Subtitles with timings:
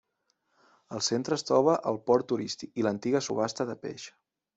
[0.95, 4.09] Al centre es troba el port turístic i l'antiga subhasta de peix.